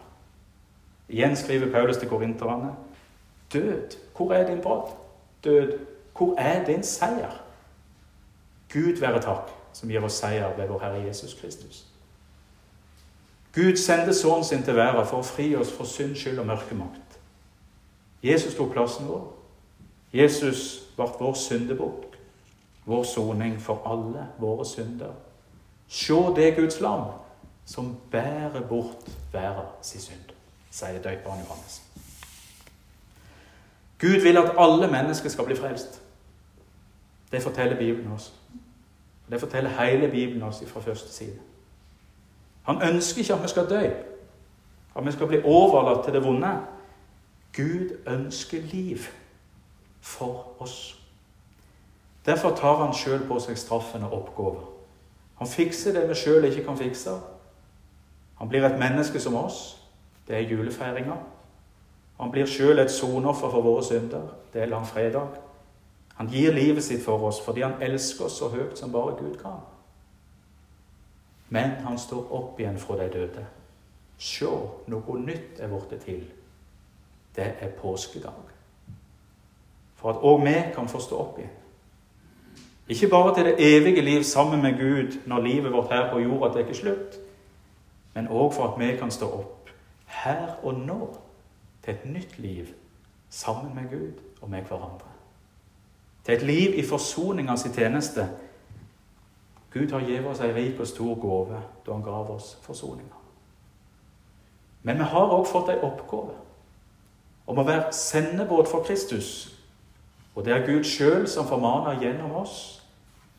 Igjen 1.08 1.36
skriver 1.36 1.72
Paulus 1.72 1.96
til 1.96 2.08
korinterne. 2.08 2.74
Død, 3.52 3.96
hvor 4.16 4.32
er 4.32 4.46
din 4.46 4.60
brodd? 4.62 4.90
Død, 5.44 5.78
hvor 6.16 6.34
er 6.38 6.64
din 6.64 6.82
seier? 6.82 7.42
Gud 8.72 9.00
være 9.00 9.20
takk 9.20 9.52
som 9.72 9.88
gir 9.88 10.04
oss 10.04 10.18
seier 10.20 10.56
ved 10.56 10.68
vår 10.68 10.80
Herre 10.80 11.06
Jesus 11.06 11.34
Kristus. 11.40 11.86
Gud 13.54 13.76
sendte 13.76 14.14
Sønnen 14.14 14.44
sin 14.44 14.62
til 14.62 14.76
verden 14.76 15.06
for 15.06 15.20
å 15.20 15.26
fri 15.26 15.54
oss 15.56 15.72
for 15.72 15.84
synd, 15.84 16.16
skyld 16.16 16.38
og 16.38 16.46
mørkemakt. 16.46 17.20
Jesus 18.22 18.54
tok 18.54 18.72
plassen 18.72 19.08
vår. 19.08 19.37
Jesus 20.12 20.82
ble 20.96 21.06
vår 21.20 21.34
syndebukk, 21.34 22.16
vår 22.84 23.02
soning 23.04 23.60
for 23.60 23.82
alle 23.86 24.28
våre 24.38 24.64
synder. 24.66 25.12
Se 25.88 26.14
det 26.36 26.56
Guds 26.56 26.80
lam 26.80 27.10
som 27.66 27.96
bærer 28.10 28.60
bort 28.68 29.10
verdens 29.32 29.86
synd, 29.86 30.32
sier 30.70 31.02
døperen 31.02 31.44
Johannes. 31.44 31.82
Gud 33.98 34.22
vil 34.22 34.38
at 34.38 34.54
alle 34.58 34.86
mennesker 34.90 35.28
skal 35.28 35.44
bli 35.44 35.56
frelst. 35.56 36.02
Det 37.32 37.42
forteller 37.42 37.76
Bibelen 37.76 38.12
oss. 38.12 38.32
Det 39.30 39.40
forteller 39.40 39.84
hele 39.84 40.08
Bibelen 40.08 40.42
oss 40.42 40.62
fra 40.66 40.80
første 40.80 41.12
side. 41.12 41.38
Han 42.62 42.82
ønsker 42.82 43.18
ikke 43.18 43.34
at 43.34 43.42
vi 43.42 43.48
skal 43.48 43.70
dø, 43.70 43.82
at 44.96 45.06
vi 45.06 45.12
skal 45.12 45.26
bli 45.26 45.42
overlatt 45.44 46.04
til 46.04 46.12
det 46.12 46.24
vonde. 46.24 46.60
Gud 47.56 47.96
ønsker 48.06 48.62
liv 48.62 48.98
for 50.08 50.44
oss. 50.58 51.04
Derfor 52.26 52.56
tar 52.56 52.76
han 52.84 52.94
sjøl 52.96 53.26
på 53.28 53.38
seg 53.40 53.58
straffen 53.58 54.04
og 54.08 54.12
oppgaven. 54.12 54.64
Han 55.38 55.48
fikser 55.48 55.94
det 55.94 56.08
vi 56.08 56.16
sjøl 56.18 56.48
ikke 56.48 56.64
kan 56.66 56.78
fikse. 56.78 57.14
Han 58.38 58.48
blir 58.48 58.64
et 58.66 58.78
menneske 58.80 59.20
som 59.20 59.36
oss. 59.38 59.76
Det 60.28 60.36
er 60.36 60.48
julefeiringa. 60.48 61.16
Han 62.18 62.32
blir 62.34 62.48
sjøl 62.50 62.82
et 62.82 62.90
sonoffer 62.90 63.50
for 63.50 63.62
våre 63.62 63.84
synder. 63.84 64.26
Det 64.52 64.62
er 64.62 64.72
langfredag. 64.72 65.38
Han 66.18 66.28
gir 66.32 66.52
livet 66.52 66.84
sitt 66.84 67.04
for 67.04 67.28
oss 67.28 67.40
fordi 67.44 67.62
han 67.62 67.78
elsker 67.82 68.26
oss 68.26 68.40
så 68.40 68.48
høyt 68.50 68.78
som 68.78 68.92
bare 68.92 69.16
Gud 69.20 69.38
kan. 69.38 69.62
Men 71.48 71.78
han 71.86 71.98
står 71.98 72.32
opp 72.34 72.60
igjen 72.60 72.78
fra 72.78 72.98
de 72.98 73.08
døde. 73.12 73.46
Se, 74.18 74.50
noe 74.90 75.18
nytt 75.22 75.62
er 75.62 75.70
blitt 75.70 76.02
til. 76.04 76.24
Det 77.36 77.52
er 77.62 77.76
påskedag. 77.78 78.57
For 79.98 80.12
at 80.14 80.22
òg 80.22 80.44
vi 80.44 80.54
kan 80.74 80.88
få 80.88 81.00
stå 81.02 81.18
opp 81.18 81.38
igjen. 81.38 81.54
Ikke 82.88 83.08
bare 83.12 83.34
til 83.34 83.44
det 83.44 83.56
evige 83.58 84.00
liv 84.00 84.22
sammen 84.24 84.62
med 84.62 84.78
Gud 84.78 85.18
når 85.26 85.40
livet 85.44 85.72
vårt 85.72 85.92
her 85.92 86.08
på 86.12 86.22
jorda 86.22 86.54
tar 86.54 86.72
slutt, 86.72 87.18
men 88.14 88.30
òg 88.30 88.54
for 88.54 88.70
at 88.70 88.80
vi 88.80 88.94
kan 88.96 89.10
stå 89.10 89.28
opp 89.28 89.70
her 90.06 90.56
og 90.62 90.74
nå 90.74 91.12
til 91.84 91.94
et 91.94 92.08
nytt 92.08 92.38
liv 92.38 92.66
sammen 93.28 93.74
med 93.74 93.90
Gud 93.90 94.22
og 94.40 94.50
med 94.50 94.62
hverandre 94.62 95.18
til 96.28 96.36
et 96.36 96.42
liv 96.42 96.78
i 96.78 96.82
forsoningas 96.86 97.62
tjeneste. 97.74 98.28
Gud 99.72 99.90
har 99.90 100.00
gitt 100.04 100.26
oss 100.26 100.40
ei 100.44 100.52
rik 100.52 100.80
og 100.80 100.86
stor 100.86 101.14
gave 101.16 101.60
da 101.86 101.92
han 101.92 102.02
gav 102.04 102.28
oss 102.34 102.58
forsoninga. 102.62 103.16
Men 104.82 104.98
vi 104.98 105.06
har 105.08 105.32
òg 105.32 105.46
fått 105.48 105.70
ei 105.72 105.80
oppgave 105.80 106.36
om 107.46 107.58
å 107.58 107.64
være 107.64 107.92
sendebåt 107.96 108.68
for 108.68 108.84
Kristus. 108.84 109.56
Og 110.38 110.44
det 110.44 110.52
er 110.54 110.66
Gud 110.66 110.84
sjøl 110.86 111.24
som 111.26 111.48
formaner 111.50 111.98
gjennom 111.98 112.36
oss. 112.38 112.78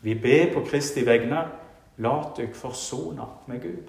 Vi 0.04 0.18
ber 0.20 0.50
på 0.52 0.66
Kristi 0.68 1.06
vegne, 1.08 1.46
la 1.98 2.16
dykk 2.36 2.58
forsona 2.60 3.28
med 3.48 3.62
Gud. 3.64 3.86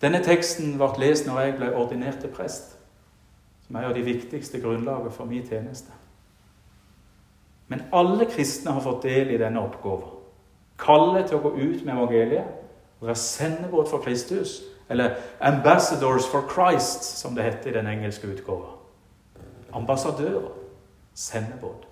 Denne 0.00 0.22
teksten 0.24 0.78
ble 0.80 0.88
lest 1.02 1.28
når 1.28 1.40
jeg 1.42 1.56
ble 1.58 1.68
ordinert 1.76 2.22
til 2.24 2.32
prest, 2.32 2.78
som 3.66 3.76
er 3.76 3.90
av 3.90 3.92
de 3.98 4.06
viktigste 4.06 4.62
grunnlagene 4.64 5.12
for 5.12 5.28
min 5.28 5.44
tjeneste. 5.44 5.92
Men 7.68 7.84
alle 7.92 8.24
kristne 8.32 8.72
har 8.72 8.84
fått 8.84 9.04
del 9.04 9.36
i 9.36 9.38
denne 9.40 9.60
oppgaven. 9.60 10.08
Kallet 10.80 11.28
til 11.28 11.36
å 11.36 11.44
gå 11.44 11.54
ut 11.60 11.84
med 11.84 11.98
evangeliet, 11.98 12.48
være 13.04 13.20
sendebåt 13.20 13.92
for 13.92 14.00
Kristus, 14.00 14.62
eller 14.88 15.20
'Ambassadors 15.40 16.24
for 16.32 16.48
Christ', 16.48 17.04
som 17.04 17.34
det 17.34 17.44
heter 17.44 17.70
i 17.70 17.78
den 17.78 17.86
engelske 17.86 18.26
utgaven. 18.26 18.72
Ambassadører. 19.72 20.63
Sendebåt. 21.14 21.88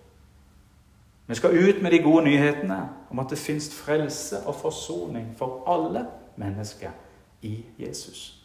Vi 1.27 1.35
skal 1.35 1.57
ut 1.57 1.83
med 1.83 1.91
de 1.91 1.99
gode 1.99 2.25
nyhetene 2.25 2.89
om 3.11 3.19
at 3.19 3.31
det 3.31 3.39
fins 3.39 3.75
frelse 3.75 4.41
og 4.47 4.55
forsoning 4.55 5.35
for 5.39 5.63
alle 5.67 6.07
mennesker 6.37 6.91
i 7.43 7.65
Jesus. 7.79 8.45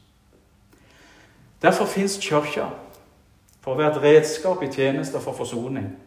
Derfor 1.62 1.86
fins 1.86 2.20
Kirka 2.22 2.70
for 3.62 3.74
å 3.74 3.78
være 3.78 3.96
et 3.96 4.04
redskap 4.04 4.62
i 4.64 4.72
tjenester 4.72 5.20
for 5.20 5.34
forsoning 5.34 5.98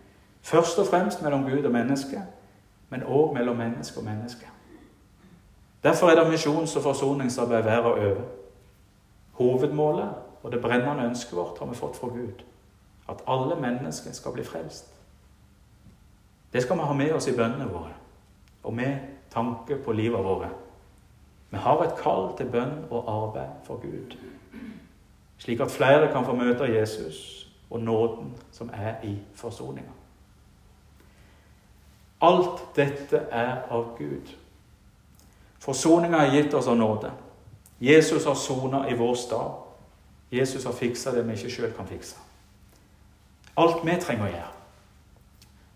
Først 0.42 0.78
og 0.78 0.86
fremst 0.86 1.22
mellom 1.22 1.44
Gud 1.44 1.64
og 1.64 1.72
menneske, 1.72 2.22
men 2.88 3.02
òg 3.02 3.34
mellom 3.34 3.56
menneske 3.56 3.98
og 3.98 4.04
menneske. 4.04 4.46
Derfor 5.82 6.08
er 6.08 6.14
det 6.14 6.32
misjons- 6.32 6.76
og 6.76 6.82
forsoningsarbeid 6.82 7.62
verre 7.62 7.92
og 7.92 7.98
øve. 7.98 8.24
Hovedmålet 9.32 10.08
og 10.42 10.52
det 10.52 10.60
brennende 10.62 11.04
ønsket 11.04 11.36
vårt 11.36 11.58
har 11.58 11.66
vi 11.66 11.74
fått 11.74 11.96
fra 11.96 12.08
Gud. 12.08 12.44
At 13.10 13.22
alle 13.26 13.56
mennesker 13.60 14.12
skal 14.12 14.32
bli 14.32 14.44
frelst. 14.44 14.92
Det 16.52 16.62
skal 16.62 16.78
vi 16.78 16.82
ha 16.86 16.94
med 16.94 17.12
oss 17.12 17.28
i 17.30 17.36
bønnene 17.36 17.68
våre 17.70 17.96
og 18.62 18.74
med 18.74 18.98
tanke 19.30 19.76
på 19.76 19.92
livet 19.92 20.24
våre. 20.24 20.50
Vi 21.50 21.56
har 21.56 21.82
et 21.82 21.96
kall 21.98 22.36
til 22.36 22.50
bønn 22.50 22.84
og 22.90 23.08
arbeid 23.08 23.64
for 23.64 23.80
Gud, 23.82 24.16
slik 25.38 25.60
at 25.60 25.70
flere 25.70 26.12
kan 26.12 26.24
få 26.24 26.34
møte 26.36 26.68
Jesus 26.68 27.48
og 27.70 27.80
nåden 27.80 28.34
som 28.52 28.70
er 28.74 29.00
i 29.06 29.16
forsoninga. 29.34 29.94
Alt 32.20 32.76
dette 32.76 33.16
er 33.30 33.62
av 33.70 33.94
Gud. 33.98 34.34
Forsoninga 35.58 36.18
har 36.18 36.34
gitt 36.34 36.54
oss 36.54 36.68
av 36.68 36.76
nåde. 36.76 37.10
Jesus 37.80 38.24
har 38.24 38.34
sona 38.34 38.88
i 38.90 38.94
vår 38.94 39.14
stad. 39.14 39.50
Jesus 40.30 40.64
har 40.64 40.72
fiksa 40.72 41.14
det 41.14 41.24
vi 41.26 41.32
ikke 41.32 41.50
sjøl 41.50 41.72
kan 41.76 41.88
fikse. 41.88 42.16
Alt 43.60 43.82
vi 43.84 43.96
trenger 44.00 44.24
å 44.24 44.30
gjøre, 44.30 44.52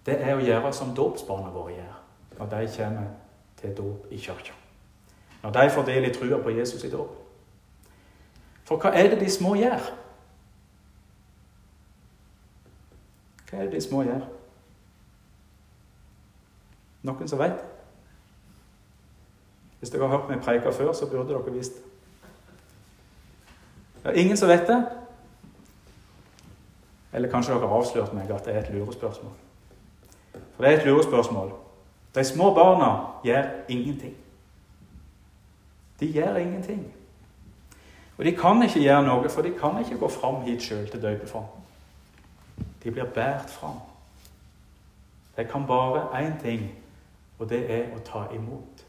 det 0.07 0.17
er 0.21 0.37
å 0.37 0.45
gjøre 0.45 0.73
som 0.77 0.95
dåpsbarna 0.97 1.51
våre 1.53 1.77
gjør 1.77 2.01
når 2.39 2.49
de 2.51 2.69
kommer 2.77 3.11
til 3.61 3.75
dåp 3.77 4.13
i 4.13 4.19
kirka. 4.19 4.55
Når 5.43 5.53
de 5.53 5.71
får 5.71 5.87
del 5.87 6.09
i 6.09 6.13
trua 6.15 6.41
på 6.43 6.55
Jesus 6.57 6.85
i 6.85 6.91
dåp. 6.91 7.13
For 8.65 8.81
hva 8.81 8.95
er 8.97 9.11
det 9.13 9.21
de 9.21 9.29
små 9.31 9.55
gjør? 9.61 9.91
Hva 13.51 13.59
er 13.59 13.69
det 13.69 13.77
de 13.77 13.85
små 13.85 14.03
gjør? 14.03 14.25
Noen 17.05 17.29
som 17.29 17.39
vet? 17.39 17.61
Hvis 19.79 19.93
dere 19.93 20.09
har 20.09 20.17
hørt 20.17 20.31
meg 20.33 20.41
preike 20.41 20.73
før, 20.73 20.95
så 20.97 21.07
burde 21.11 21.29
dere 21.29 21.53
visst 21.53 21.77
det. 21.77 21.91
Det 24.05 24.13
er 24.13 24.21
ingen 24.21 24.37
som 24.37 24.49
vet 24.49 24.67
det. 24.69 24.81
Eller 27.15 27.31
kanskje 27.31 27.55
dere 27.55 27.69
har 27.69 27.79
avslørt 27.79 28.15
meg 28.15 28.31
at 28.31 28.45
det 28.45 28.55
er 28.55 28.65
et 28.65 28.73
lurespørsmål. 28.75 29.33
For 30.57 30.65
det 30.65 30.73
er 30.73 30.79
et 30.79 30.87
lurespørsmål. 30.87 31.53
De 32.15 32.25
små 32.25 32.55
barna 32.55 32.91
gjør 33.25 33.49
ingenting. 33.69 34.17
De 36.01 36.07
gjør 36.13 36.37
ingenting. 36.37 36.95
Og 38.19 38.25
de 38.25 38.33
kan 38.37 38.63
ikke 38.63 38.81
gjøre 38.81 39.03
noe, 39.03 39.29
for 39.31 39.43
de 39.43 39.55
kan 39.59 39.79
ikke 39.81 39.99
gå 39.99 40.09
fram 40.09 40.43
hit 40.43 40.63
sjøl 40.63 40.87
til 40.91 41.03
døpefonten. 41.03 41.63
De 42.85 42.91
blir 42.91 43.05
båret 43.05 43.51
fram. 43.51 43.79
De 45.37 45.45
kan 45.45 45.67
bare 45.67 46.27
én 46.27 46.43
ting, 46.43 46.75
og 47.39 47.49
det 47.51 47.65
er 47.71 47.95
å 47.95 48.03
ta 48.07 48.27
imot. 48.35 48.85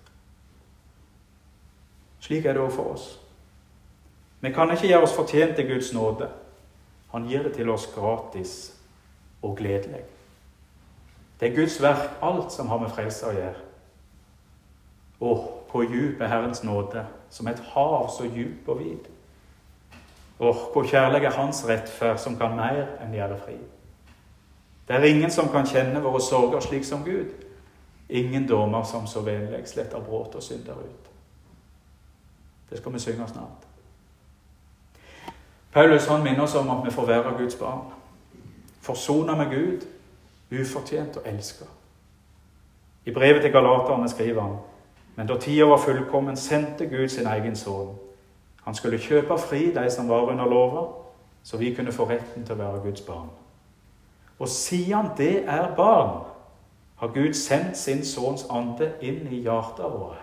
Slik 2.19 2.45
er 2.45 2.53
det 2.53 2.61
òg 2.61 2.73
for 2.73 2.93
oss. 2.93 3.19
Vi 4.41 4.51
kan 4.53 4.71
ikke 4.71 4.87
gjøre 4.87 5.07
oss 5.07 5.15
fortjent 5.15 5.55
til 5.55 5.67
Guds 5.73 5.93
nåde. 5.93 6.29
Han 7.15 7.29
gir 7.31 7.45
det 7.45 7.53
til 7.55 7.69
oss 7.71 7.85
gratis 7.95 8.73
og 9.39 9.53
gledelig. 9.55 10.01
Det 11.39 11.47
er 11.47 11.55
Guds 11.55 11.77
verk, 11.81 12.09
alt 12.21 12.51
som 12.51 12.67
har 12.67 12.81
med 12.81 12.91
frelse 12.91 13.29
å 13.29 13.31
gjøre. 13.31 13.61
Og 15.23 15.45
hvor 15.71 15.87
djup 15.87 16.19
er 16.19 16.27
Herrens 16.27 16.59
nåde, 16.67 17.05
som 17.31 17.47
et 17.47 17.61
hav 17.71 18.09
så 18.11 18.27
djup 18.27 18.67
og 18.67 18.81
vid. 18.81 19.07
Åh, 20.39 20.59
hvor 20.73 20.83
kjærlig 20.83 21.23
er 21.23 21.37
Hans 21.37 21.63
rettferd, 21.67 22.19
som 22.19 22.35
kan 22.35 22.57
mer 22.57 22.97
enn 22.99 23.15
gjøre 23.15 23.39
fri. 23.45 23.55
Det 24.87 24.97
er 24.97 25.07
ingen 25.07 25.31
som 25.31 25.47
kan 25.53 25.67
kjenne 25.67 26.03
våre 26.03 26.19
sorger 26.19 26.67
slik 26.67 26.83
som 26.83 27.07
Gud. 27.07 27.31
Ingen 28.09 28.47
dommer 28.47 28.83
som 28.83 29.07
så 29.07 29.23
vennlig 29.23 29.63
sletter 29.71 30.03
brudd 30.03 30.35
og 30.35 30.43
synder 30.43 30.83
ut. 30.83 31.07
Det 32.69 32.77
skal 32.83 32.93
vi 32.93 32.99
synge 32.99 33.27
snart. 33.31 33.64
Paulus 35.75 36.07
han 36.07 36.23
minner 36.23 36.45
oss 36.47 36.55
om 36.55 36.69
at 36.71 36.85
vi 36.85 36.91
får 36.91 37.05
være 37.05 37.33
Guds 37.37 37.55
barn. 37.59 37.81
Forsona 38.81 39.35
med 39.35 39.51
Gud, 39.51 39.87
ufortjent 40.61 41.17
og 41.17 41.27
elska. 41.27 41.65
I 43.05 43.11
brevet 43.13 43.41
til 43.41 43.51
galaterne 43.51 44.09
skriver 44.09 44.41
han 44.41 44.55
men 45.15 45.27
da 45.27 45.37
tida 45.39 45.65
var 45.65 45.77
fullkommen, 45.77 46.37
sendte 46.37 46.85
Gud 46.85 47.07
sin 47.07 47.27
egen 47.27 47.55
sønn. 47.55 47.95
Han 48.63 48.75
skulle 48.75 48.99
kjøpe 48.99 49.37
fri 49.37 49.69
de 49.73 49.89
som 49.91 50.09
var 50.09 50.27
under 50.31 50.45
lova, 50.45 50.87
så 51.43 51.57
vi 51.57 51.73
kunne 51.75 51.91
få 51.91 52.09
retten 52.09 52.45
til 52.45 52.55
å 52.55 52.59
være 52.59 52.81
Guds 52.83 53.01
barn. 53.01 53.29
Og 54.39 54.49
siden 54.51 55.13
det 55.17 55.45
er 55.47 55.75
barn, 55.77 56.25
har 56.95 57.07
Gud 57.15 57.33
sendt 57.33 57.77
sin 57.77 58.03
sønns 58.05 58.47
ande 58.49 58.91
inn 59.01 59.27
i 59.31 59.43
hjertene 59.45 59.91
våre. 59.91 60.19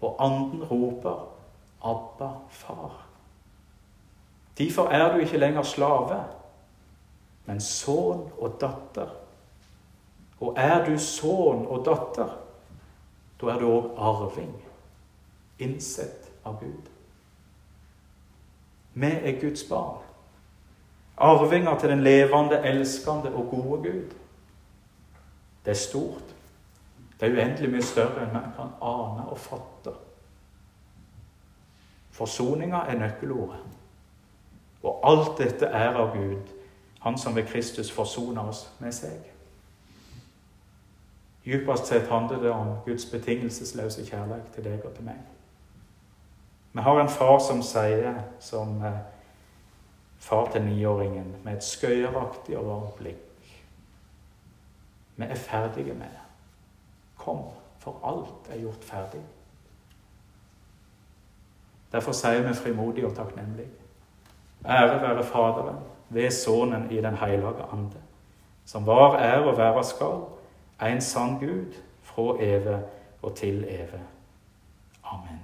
Og 0.00 0.16
anden 0.18 0.64
roper 0.64 1.28
'Abba, 1.82 2.30
far'. 2.50 3.13
Derfor 4.58 4.88
er 4.88 5.12
du 5.12 5.18
ikke 5.18 5.38
lenger 5.38 5.62
slave, 5.62 6.24
men 7.46 7.60
sønn 7.60 8.30
og 8.38 8.56
datter. 8.60 9.10
Og 10.40 10.54
er 10.56 10.84
du 10.86 10.98
sønn 10.98 11.66
og 11.66 11.84
datter, 11.86 12.36
da 13.40 13.46
er 13.50 13.58
du 13.58 13.68
òg 13.68 13.90
arving, 13.98 14.54
innsett 15.58 16.30
av 16.44 16.60
Gud. 16.60 16.90
Vi 18.94 19.10
er 19.10 19.40
Guds 19.40 19.64
barn. 19.68 20.02
Arvinger 21.16 21.78
til 21.78 21.90
den 21.90 22.02
levende, 22.02 22.58
elskende 22.58 23.34
og 23.34 23.50
gode 23.50 23.82
Gud. 23.90 24.14
Det 25.64 25.70
er 25.70 25.78
stort. 25.78 26.34
Det 27.20 27.28
er 27.28 27.36
uendelig 27.36 27.70
mye 27.70 27.82
større 27.82 28.24
enn 28.24 28.34
man 28.34 28.50
kan 28.56 28.74
ane 28.82 29.26
og 29.30 29.38
fatte. 29.38 29.94
Forsoninga 32.14 32.84
er 32.90 32.98
nøkkelordet. 32.98 33.62
Og 34.84 35.00
alt 35.02 35.38
dette 35.38 35.66
er 35.66 35.96
av 35.96 36.16
Gud, 36.16 36.42
Han 37.00 37.18
som 37.18 37.36
ved 37.36 37.44
Kristus 37.44 37.92
forsoner 37.92 38.48
oss 38.48 38.72
med 38.80 38.92
seg. 38.92 39.18
Djupest 41.44 41.86
sett 41.86 42.08
handler 42.08 42.40
det 42.40 42.50
om 42.50 42.70
Guds 42.86 43.04
betingelsesløse 43.06 44.06
kjærlighet 44.06 44.46
til 44.54 44.64
deg 44.64 44.84
og 44.84 44.94
til 44.96 45.04
meg. 45.04 45.18
Vi 46.72 46.80
har 46.80 47.00
en 47.00 47.12
far 47.12 47.38
som 47.44 47.60
sier, 47.62 48.22
som 48.40 48.80
eh, 48.84 48.96
far 50.18 50.48
til 50.52 50.64
niåringen, 50.64 51.36
med 51.44 51.56
et 51.56 51.64
skøyeraktig 51.64 52.56
og 52.58 52.66
varmt 52.66 52.96
blikk 53.02 53.52
Vi 55.16 55.24
er 55.24 55.34
ferdige 55.34 55.94
med 55.94 56.08
det. 56.08 56.24
Kom, 57.18 57.44
for 57.78 58.00
alt 58.02 58.48
er 58.50 58.60
gjort 58.60 58.84
ferdig. 58.84 59.22
Derfor 61.92 62.12
sier 62.12 62.42
vi 62.48 62.54
frimodig 62.54 63.04
og 63.06 63.14
takknemlig. 63.14 63.68
Ære 64.68 65.02
være 65.02 65.24
Faderen 65.24 65.76
ved 66.08 66.30
Sønnen 66.30 66.90
i 66.90 66.96
Den 66.96 67.16
hellige 67.16 67.48
ande, 67.72 68.00
som 68.64 68.86
var, 68.86 69.16
er 69.16 69.40
og 69.40 69.58
være 69.58 69.84
skal, 69.84 70.20
en 70.92 71.00
sann 71.00 71.38
Gud 71.38 71.74
fra 72.02 72.36
evig 72.40 72.78
og 73.22 73.34
til 73.34 73.64
evig. 73.68 74.00
Amen. 75.04 75.43